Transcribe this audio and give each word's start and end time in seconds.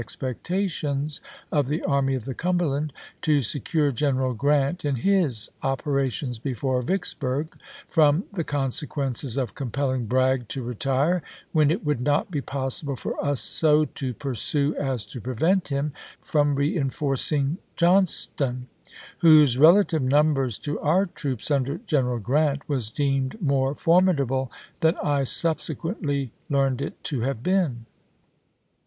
expectations 0.01 1.21
of 1.51 1.67
the 1.67 1.83
Army 1.83 2.15
of 2.15 2.25
the 2.25 2.33
Cumberland, 2.33 2.91
to 3.21 3.43
secure 3.43 3.91
General 3.91 4.33
Grant 4.33 4.83
in 4.83 4.95
his 4.95 5.51
operations 5.61 6.39
before 6.39 6.81
Vicks 6.81 7.13
burg 7.13 7.55
from 7.87 8.23
the 8.33 8.43
consequences 8.43 9.37
of 9.37 9.53
compelling 9.53 10.07
Bragg 10.07 10.47
to 10.47 10.63
retire, 10.63 11.21
when 11.51 11.69
it 11.69 11.85
would 11.85 12.01
not 12.01 12.31
be 12.31 12.41
possible 12.41 12.95
for 12.95 13.13
us 13.23 13.41
so 13.41 13.81
Rosecrans, 13.81 13.93
to 13.99 14.13
pursue 14.15 14.75
as 14.77 15.05
to 15.05 15.21
prevent 15.21 15.67
him 15.67 15.93
from 16.19 16.55
reenforcing 16.55 17.59
John 17.75 18.05
^ 18.05 18.05
Re^n 18.07 18.09
^' 18.09 18.09
ston, 18.09 18.67
whose 19.19 19.59
relative 19.59 20.01
numbers 20.01 20.57
to 20.65 20.79
our 20.79 21.05
troops 21.05 21.51
under 21.51 21.77
Sfconduc't 21.77 21.85
General 21.85 22.17
Grant 22.17 22.67
was 22.67 22.89
deemed 22.89 23.39
more 23.39 23.75
formidable 23.75 24.51
than 24.79 24.95
I 24.95 24.99
isetes.^'^' 24.99 25.03
Part 25.05 25.19
HI., 25.19 25.23
subsequently 25.25 26.31
learned 26.49 26.81
it 26.81 27.03
to 27.03 27.19
have 27.21 27.43
been." 27.43 27.85